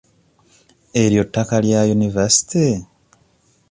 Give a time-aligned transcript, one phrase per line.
[1.03, 2.65] Eryo ttaka lya yunivaasite?